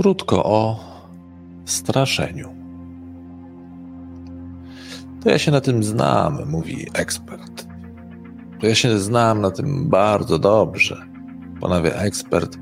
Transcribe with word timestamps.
Krótko 0.00 0.44
o 0.44 0.80
straszeniu. 1.64 2.48
To 5.22 5.30
ja 5.30 5.38
się 5.38 5.50
na 5.50 5.60
tym 5.60 5.84
znam, 5.84 6.50
mówi 6.50 6.86
ekspert. 6.94 7.66
To 8.60 8.66
ja 8.66 8.74
się 8.74 8.98
znam 8.98 9.40
na 9.40 9.50
tym 9.50 9.88
bardzo 9.88 10.38
dobrze, 10.38 11.06
ponawia 11.60 11.90
ekspert, 11.90 12.58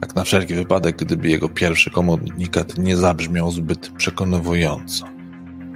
tak 0.00 0.14
na 0.14 0.24
wszelki 0.24 0.54
wypadek, 0.54 0.96
gdyby 0.96 1.28
jego 1.28 1.48
pierwszy 1.48 1.90
komunikat 1.90 2.78
nie 2.78 2.96
zabrzmiał 2.96 3.50
zbyt 3.50 3.90
przekonująco. 3.96 5.06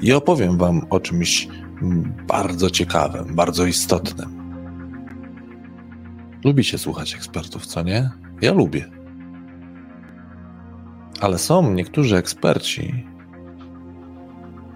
I 0.00 0.12
opowiem 0.12 0.58
wam 0.58 0.80
o 0.90 1.00
czymś 1.00 1.48
bardzo 2.28 2.70
ciekawym, 2.70 3.34
bardzo 3.34 3.66
istotnym. 3.66 4.28
Lubicie 6.44 6.78
słuchać 6.78 7.14
ekspertów, 7.14 7.66
co 7.66 7.82
nie? 7.82 8.10
Ja 8.40 8.52
lubię. 8.52 9.03
Ale 11.20 11.38
są 11.38 11.70
niektórzy 11.70 12.16
eksperci, 12.16 13.04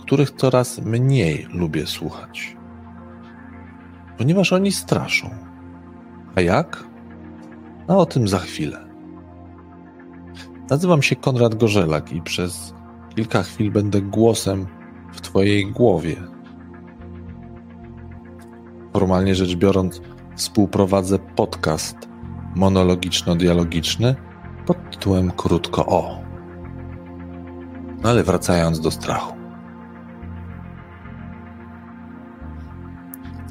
których 0.01 0.30
coraz 0.30 0.78
mniej 0.78 1.47
lubię 1.52 1.87
słuchać, 1.87 2.56
ponieważ 4.19 4.52
oni 4.52 4.73
straszą. 4.73 5.30
A 6.34 6.41
jak? 6.41 6.84
A 7.88 7.97
o 7.97 8.06
tym 8.06 8.28
za 8.28 8.38
chwilę. 8.38 8.88
Nazywam 10.70 11.02
się 11.02 11.16
Konrad 11.16 11.55
Gorzelak 11.55 12.12
i 12.12 12.23
przez 12.23 12.75
kilka 13.16 13.42
chwil 13.42 13.73
będę 13.73 14.02
głosem 14.02 14.66
w 15.12 15.20
Twojej 15.20 15.66
głowie. 15.73 16.16
Formalnie 18.92 19.34
rzecz 19.34 19.55
biorąc, 19.55 20.00
współprowadzę 20.36 21.19
podcast 21.19 21.97
monologiczno-dialogiczny 22.55 24.14
pod 24.66 24.91
tytułem 24.91 25.30
Krótko 25.30 25.86
O. 25.86 26.27
No 28.02 28.08
ale 28.08 28.22
wracając 28.22 28.80
do 28.80 28.91
strachu. 28.91 29.34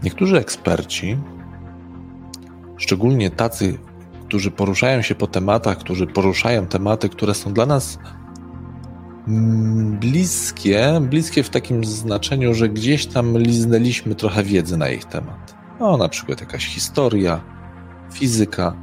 Niektórzy 0.04 0.38
eksperci, 0.38 1.17
szczególnie 2.78 3.30
tacy, 3.30 3.78
którzy 4.26 4.52
poruszają 4.52 5.02
się 5.02 5.16
po 5.16 5.28
tematach, 5.28 5.78
którzy 5.78 6.08
poruszają 6.08 6.67
tematy, 6.67 7.09
które 7.09 7.34
są 7.34 7.54
dla 7.54 7.66
nas 7.66 8.00
bliskie, 10.00 11.02
bliskie 11.02 11.44
w 11.44 11.50
takim 11.50 11.86
znaczeniu, 11.86 12.54
że 12.54 12.70
gdzieś 12.70 13.06
tam 13.06 13.38
liznęliśmy 13.38 14.16
trochę 14.16 14.44
wiedzy 14.44 14.78
na 14.78 14.89
ich 14.89 15.06
temat. 15.06 15.56
No, 15.80 15.98
na 15.98 16.09
przykład 16.09 16.42
jakaś 16.42 16.66
historia, 16.66 17.42
fizyka, 18.14 18.76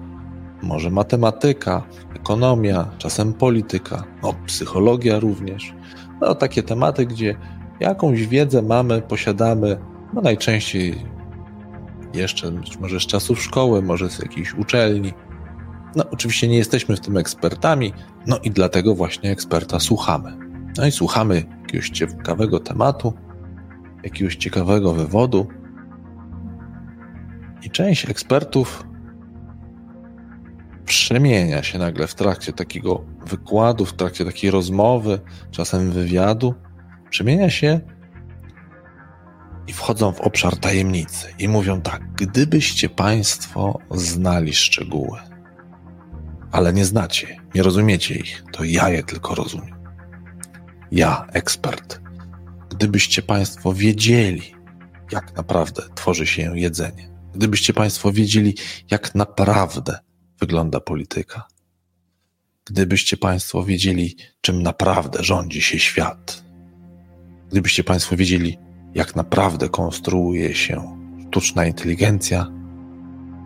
może 0.63 0.91
matematyka, 0.91 1.83
ekonomia, 2.17 2.91
czasem 2.99 3.33
polityka, 3.33 4.05
no, 4.23 4.35
psychologia 4.47 5.19
również. 5.19 5.75
No, 6.21 6.35
takie 6.35 6.63
tematy, 6.63 7.07
gdzie 7.07 7.37
jakąś 7.81 8.27
wiedzę 8.27 8.63
mamy, 8.63 9.03
posiadamy, 9.03 9.79
no 10.15 10.21
najczęściej 10.21 11.05
jeszcze 12.15 12.51
być 12.51 12.79
może 12.79 13.01
z 13.01 13.07
czasów 13.07 13.43
szkoły, 13.43 13.83
może 13.83 14.11
z 14.11 14.19
jakiejś 14.19 14.55
uczelni. 14.55 15.13
No, 15.97 16.05
oczywiście 16.11 16.49
nie 16.49 16.57
jesteśmy 16.57 16.97
w 16.97 17.01
tym 17.01 17.17
ekspertami, 17.17 17.93
no 18.27 18.39
i 18.39 18.51
dlatego 18.51 18.95
właśnie 18.95 19.31
eksperta 19.31 19.81
słuchamy. 19.81 20.37
No 20.79 20.87
i 20.87 20.93
słuchamy 20.93 21.45
jakiegoś 21.63 21.91
ciekawego 21.91 22.61
tematu, 22.61 23.13
jakiegoś 24.03 24.37
ciekawego 24.37 24.95
wywodu. 24.95 25.47
I 27.63 27.71
część 27.71 28.11
ekspertów 28.11 28.85
przemienia 30.85 31.63
się 31.63 31.79
nagle 31.79 32.07
w 32.07 32.15
trakcie 32.15 32.53
takiego 32.53 33.05
wykładu, 33.27 33.87
w 33.87 33.93
trakcie 33.93 34.25
takiej 34.25 34.51
rozmowy, 34.51 35.21
czasem 35.51 35.91
wywiadu, 35.91 36.55
przemienia 37.11 37.51
się 37.51 37.81
i 39.67 39.73
wchodzą 39.73 40.13
w 40.13 40.21
obszar 40.21 40.57
tajemnicy 40.57 41.35
i 41.39 41.49
mówią 41.49 41.83
tak: 41.83 42.13
Gdybyście 42.15 42.89
Państwo 42.89 43.79
znali 43.91 44.55
szczegóły, 44.55 45.19
ale 46.53 46.73
nie 46.73 46.85
znacie, 46.85 47.37
nie 47.55 47.63
rozumiecie 47.63 48.15
ich, 48.15 48.45
to 48.53 48.65
ja 48.65 48.89
je 48.89 49.03
tylko 49.03 49.35
rozumiem. 49.35 49.75
Ja, 50.93 51.27
ekspert. 51.33 52.01
Gdybyście 52.71 53.23
Państwo 53.23 53.73
wiedzieli, 53.73 54.55
jak 55.13 55.37
naprawdę 55.37 55.83
tworzy 55.95 56.27
się 56.27 56.59
jedzenie, 56.59 57.09
gdybyście 57.35 57.73
Państwo 57.73 58.13
wiedzieli, 58.13 58.55
jak 58.91 59.15
naprawdę 59.15 59.99
wygląda 60.45 60.81
polityka, 60.81 61.49
gdybyście 62.65 63.17
Państwo 63.17 63.65
wiedzieli, 63.65 64.17
czym 64.41 64.63
naprawdę 64.63 65.25
rządzi 65.25 65.63
się 65.63 65.79
świat, 65.79 66.45
gdybyście 67.51 67.85
Państwo 67.85 68.17
wiedzieli, 68.17 68.59
jak 68.95 69.17
naprawdę 69.17 69.69
konstruuje 69.69 70.55
się 70.55 70.99
sztuczna 71.29 71.67
inteligencja, 71.67 72.47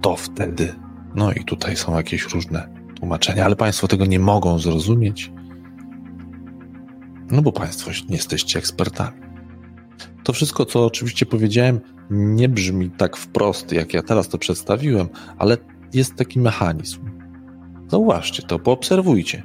to 0.03 0.17
wtedy, 0.17 0.75
no 1.15 1.33
i 1.33 1.45
tutaj 1.45 1.77
są 1.77 1.97
jakieś 1.97 2.23
różne 2.23 2.69
tłumaczenia, 2.97 3.45
ale 3.45 3.57
Państwo 3.57 3.89
tego 3.89 4.07
nie 4.07 4.19
mogą 4.19 4.59
zrozumieć, 4.59 5.33
no 7.31 7.43
bo 7.43 7.53
Państwo 7.53 7.91
nie 8.09 8.17
jesteście 8.17 8.59
ekspertami. 8.59 9.21
To 10.25 10.33
wszystko, 10.33 10.67
co 10.67 10.87
oczywiście 10.87 11.27
powiedziałem, 11.27 11.81
nie 12.11 12.49
brzmi 12.49 12.91
tak 12.91 13.17
wprost, 13.17 13.73
jak 13.73 13.95
ja 13.95 14.03
teraz 14.03 14.29
to 14.29 14.39
przedstawiłem, 14.39 15.09
ale 15.39 15.57
jest 15.95 16.15
taki 16.15 16.41
mechanizm. 16.41 17.01
Zauważcie 17.89 18.43
to, 18.43 18.59
poobserwujcie. 18.59 19.43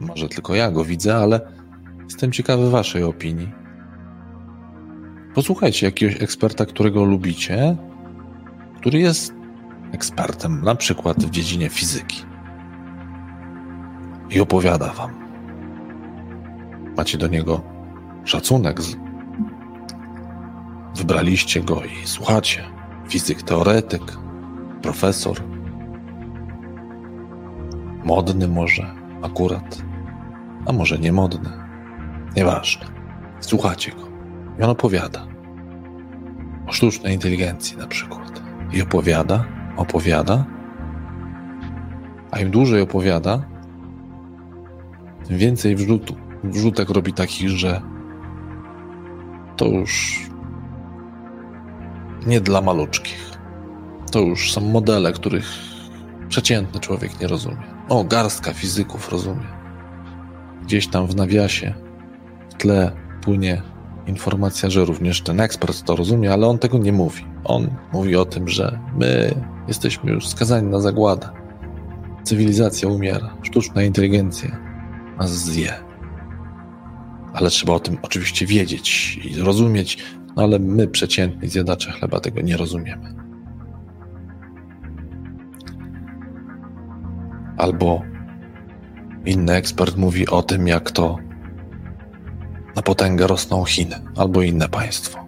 Może 0.00 0.28
tylko 0.28 0.54
ja 0.54 0.70
go 0.70 0.84
widzę, 0.84 1.16
ale 1.16 1.40
jestem 2.04 2.32
ciekawy 2.32 2.70
Waszej 2.70 3.02
opinii. 3.02 3.52
Posłuchajcie 5.34 5.86
jakiegoś 5.86 6.22
eksperta, 6.22 6.66
którego 6.66 7.04
lubicie, 7.04 7.76
który 8.76 8.98
jest 8.98 9.34
ekspertem, 9.92 10.62
na 10.64 10.74
przykład 10.74 11.24
w 11.24 11.30
dziedzinie 11.30 11.68
fizyki. 11.68 12.22
I 14.30 14.40
opowiada 14.40 14.92
Wam. 14.92 15.10
Macie 16.96 17.18
do 17.18 17.28
niego 17.28 17.62
szacunek. 18.24 18.80
Wybraliście 20.96 21.60
go 21.60 21.82
i 21.84 22.06
słuchacie. 22.06 22.64
Fizyk, 23.08 23.42
teoretyk, 23.42 24.02
profesor. 24.82 25.51
Modny 28.04 28.48
może 28.48 28.94
akurat, 29.22 29.82
a 30.66 30.72
może 30.72 30.98
nie 30.98 31.12
modny. 31.12 31.50
Nieważne. 32.36 32.86
Słuchacie 33.40 33.92
go. 33.92 34.08
I 34.58 34.62
on 34.62 34.70
opowiada 34.70 35.26
o 36.66 36.72
sztucznej 36.72 37.14
inteligencji 37.14 37.76
na 37.76 37.86
przykład. 37.86 38.42
I 38.72 38.82
opowiada, 38.82 39.44
opowiada, 39.76 40.44
a 42.30 42.40
im 42.40 42.50
dłużej 42.50 42.82
opowiada, 42.82 43.42
tym 45.28 45.38
więcej 45.38 45.76
wrzutu, 45.76 46.16
wrzutek 46.44 46.90
robi 46.90 47.12
takich, 47.12 47.48
że 47.48 47.80
to 49.56 49.66
już 49.66 50.20
nie 52.26 52.40
dla 52.40 52.60
maluczkich. 52.60 53.30
To 54.12 54.20
już 54.20 54.52
są 54.52 54.60
modele, 54.60 55.12
których 55.12 55.46
przeciętny 56.28 56.80
człowiek 56.80 57.20
nie 57.20 57.26
rozumie. 57.26 57.71
O, 57.92 58.04
garstka 58.04 58.52
fizyków 58.52 59.12
rozumie. 59.12 59.46
Gdzieś 60.62 60.88
tam 60.88 61.06
w 61.06 61.16
nawiasie, 61.16 61.74
w 62.50 62.54
tle 62.54 62.92
płynie 63.22 63.62
informacja, 64.06 64.70
że 64.70 64.84
również 64.84 65.20
ten 65.20 65.40
ekspert 65.40 65.84
to 65.84 65.96
rozumie, 65.96 66.32
ale 66.32 66.46
on 66.46 66.58
tego 66.58 66.78
nie 66.78 66.92
mówi. 66.92 67.24
On 67.44 67.70
mówi 67.92 68.16
o 68.16 68.24
tym, 68.24 68.48
że 68.48 68.78
my 68.98 69.34
jesteśmy 69.68 70.12
już 70.12 70.28
skazani 70.28 70.70
na 70.70 70.80
zagładę. 70.80 71.28
Cywilizacja 72.24 72.88
umiera, 72.88 73.36
sztuczna 73.42 73.82
inteligencja 73.82 74.58
nas 75.18 75.30
zje. 75.30 75.72
Ale 77.34 77.50
trzeba 77.50 77.72
o 77.72 77.80
tym 77.80 77.98
oczywiście 78.02 78.46
wiedzieć 78.46 79.16
i 79.24 79.40
rozumieć, 79.40 79.98
no 80.36 80.42
ale 80.42 80.58
my, 80.58 80.88
przeciętni 80.88 81.48
zjadacze 81.48 81.92
chleba, 81.92 82.20
tego 82.20 82.40
nie 82.40 82.56
rozumiemy. 82.56 83.21
Albo 87.62 88.02
inny 89.24 89.54
ekspert 89.54 89.96
mówi 89.96 90.28
o 90.28 90.42
tym, 90.42 90.68
jak 90.68 90.90
to 90.90 91.18
na 92.76 92.82
potęgę 92.82 93.26
rosną 93.26 93.64
Chiny 93.64 93.96
albo 94.16 94.42
inne 94.42 94.68
państwo. 94.68 95.26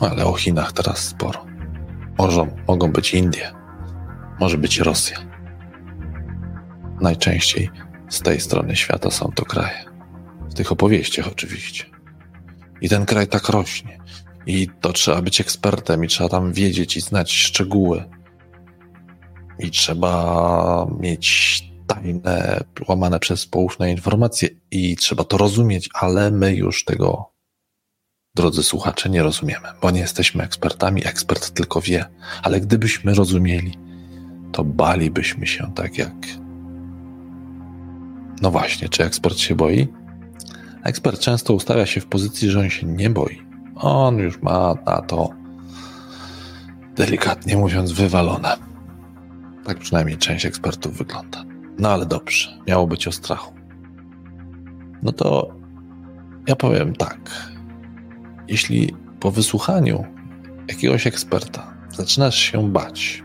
Ale 0.00 0.24
o 0.24 0.32
Chinach 0.32 0.72
teraz 0.72 0.98
sporo. 0.98 1.46
Może, 2.18 2.46
mogą 2.68 2.92
być 2.92 3.14
Indie, 3.14 3.52
może 4.40 4.58
być 4.58 4.78
Rosja. 4.78 5.18
Najczęściej 7.00 7.70
z 8.08 8.20
tej 8.20 8.40
strony 8.40 8.76
świata 8.76 9.10
są 9.10 9.32
to 9.34 9.44
kraje. 9.44 9.84
W 10.50 10.54
tych 10.54 10.72
opowieściach 10.72 11.28
oczywiście. 11.28 11.84
I 12.80 12.88
ten 12.88 13.06
kraj 13.06 13.28
tak 13.28 13.48
rośnie. 13.48 13.98
I 14.46 14.68
to 14.80 14.92
trzeba 14.92 15.22
być 15.22 15.40
ekspertem, 15.40 16.04
i 16.04 16.08
trzeba 16.08 16.28
tam 16.28 16.52
wiedzieć 16.52 16.96
i 16.96 17.00
znać 17.00 17.32
szczegóły. 17.32 18.04
I 19.58 19.70
trzeba 19.70 20.86
mieć 21.00 21.62
tajne, 21.86 22.64
łamane 22.88 23.20
przez 23.20 23.46
poufne 23.46 23.90
informacje 23.90 24.48
i 24.70 24.96
trzeba 24.96 25.24
to 25.24 25.38
rozumieć, 25.38 25.88
ale 25.94 26.30
my 26.30 26.54
już 26.54 26.84
tego, 26.84 27.32
drodzy 28.34 28.62
słuchacze, 28.62 29.10
nie 29.10 29.22
rozumiemy, 29.22 29.68
bo 29.82 29.90
nie 29.90 30.00
jesteśmy 30.00 30.44
ekspertami. 30.44 31.06
Ekspert 31.06 31.50
tylko 31.50 31.80
wie, 31.80 32.06
ale 32.42 32.60
gdybyśmy 32.60 33.14
rozumieli, 33.14 33.74
to 34.52 34.64
balibyśmy 34.64 35.46
się 35.46 35.72
tak 35.74 35.98
jak. 35.98 36.14
No 38.42 38.50
właśnie, 38.50 38.88
czy 38.88 39.04
ekspert 39.04 39.38
się 39.38 39.54
boi? 39.54 39.88
Ekspert 40.84 41.20
często 41.20 41.54
ustawia 41.54 41.86
się 41.86 42.00
w 42.00 42.06
pozycji, 42.06 42.50
że 42.50 42.60
on 42.60 42.70
się 42.70 42.86
nie 42.86 43.10
boi. 43.10 43.42
On 43.76 44.18
już 44.18 44.42
ma 44.42 44.74
na 44.86 45.02
to, 45.02 45.30
delikatnie 46.96 47.56
mówiąc, 47.56 47.92
wywalone. 47.92 48.67
Tak 49.68 49.78
przynajmniej 49.78 50.18
część 50.18 50.46
ekspertów 50.46 50.98
wygląda. 50.98 51.44
No 51.78 51.90
ale 51.90 52.06
dobrze, 52.06 52.58
miało 52.66 52.86
być 52.86 53.08
o 53.08 53.12
strachu. 53.12 53.54
No 55.02 55.12
to 55.12 55.54
ja 56.46 56.56
powiem 56.56 56.96
tak. 56.96 57.50
Jeśli 58.48 58.94
po 59.20 59.30
wysłuchaniu 59.30 60.04
jakiegoś 60.68 61.06
eksperta 61.06 61.74
zaczynasz 61.90 62.38
się 62.38 62.72
bać, 62.72 63.24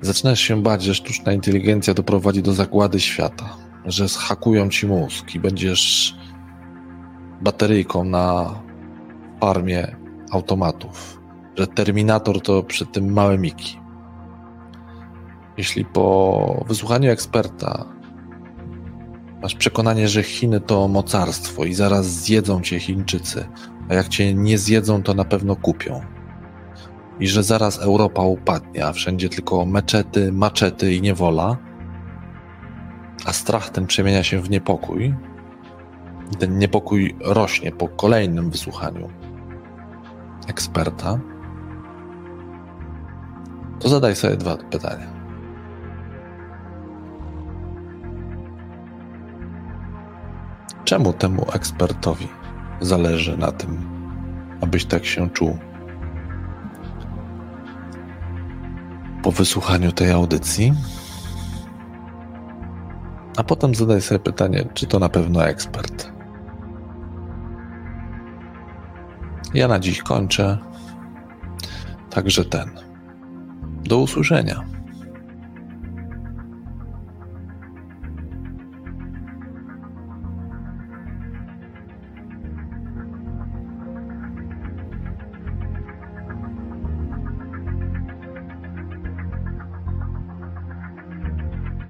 zaczynasz 0.00 0.40
się 0.40 0.62
bać, 0.62 0.82
że 0.82 0.94
sztuczna 0.94 1.32
inteligencja 1.32 1.94
doprowadzi 1.94 2.42
do 2.42 2.52
zagłady 2.52 3.00
świata, 3.00 3.56
że 3.84 4.08
zhakują 4.08 4.68
ci 4.68 4.86
mózg 4.86 5.34
i 5.34 5.40
będziesz 5.40 6.16
bateryjką 7.40 8.04
na 8.04 8.54
farmie 9.40 9.96
automatów, 10.30 11.20
że 11.56 11.66
Terminator 11.66 12.42
to 12.42 12.62
przy 12.62 12.86
tym 12.86 13.12
małe 13.12 13.38
miki. 13.38 13.87
Jeśli 15.58 15.84
po 15.84 16.64
wysłuchaniu 16.68 17.10
eksperta 17.10 17.84
masz 19.42 19.54
przekonanie, 19.54 20.08
że 20.08 20.22
Chiny 20.22 20.60
to 20.60 20.88
mocarstwo 20.88 21.64
i 21.64 21.74
zaraz 21.74 22.06
zjedzą 22.06 22.60
cię 22.60 22.80
Chińczycy, 22.80 23.48
a 23.88 23.94
jak 23.94 24.08
cię 24.08 24.34
nie 24.34 24.58
zjedzą, 24.58 25.02
to 25.02 25.14
na 25.14 25.24
pewno 25.24 25.56
kupią. 25.56 26.00
I 27.20 27.28
że 27.28 27.42
zaraz 27.42 27.78
Europa 27.78 28.22
upadnie, 28.22 28.86
a 28.86 28.92
wszędzie 28.92 29.28
tylko 29.28 29.66
meczety, 29.66 30.32
maczety 30.32 30.94
i 30.94 31.02
niewola, 31.02 31.56
a 33.24 33.32
strach 33.32 33.70
ten 33.70 33.86
przemienia 33.86 34.22
się 34.22 34.40
w 34.40 34.50
niepokój. 34.50 35.14
I 36.32 36.36
ten 36.36 36.58
niepokój 36.58 37.16
rośnie 37.20 37.72
po 37.72 37.88
kolejnym 37.88 38.50
wysłuchaniu 38.50 39.08
eksperta. 40.46 41.18
To 43.80 43.88
zadaj 43.88 44.16
sobie 44.16 44.36
dwa 44.36 44.56
pytania. 44.56 45.17
Czemu 50.88 51.12
temu 51.12 51.46
ekspertowi 51.52 52.28
zależy 52.80 53.36
na 53.36 53.52
tym, 53.52 53.78
abyś 54.60 54.84
tak 54.84 55.04
się 55.04 55.30
czuł? 55.30 55.58
Po 59.22 59.32
wysłuchaniu 59.32 59.92
tej 59.92 60.10
audycji, 60.10 60.72
a 63.36 63.44
potem 63.44 63.74
zadaj 63.74 64.02
sobie 64.02 64.18
pytanie, 64.18 64.64
czy 64.74 64.86
to 64.86 64.98
na 64.98 65.08
pewno 65.08 65.46
ekspert. 65.46 66.12
Ja 69.54 69.68
na 69.68 69.78
dziś 69.78 70.02
kończę. 70.02 70.58
Także 72.10 72.44
ten. 72.44 72.70
Do 73.84 73.98
usłyszenia. 73.98 74.77